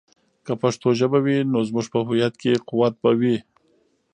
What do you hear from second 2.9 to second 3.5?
به وي.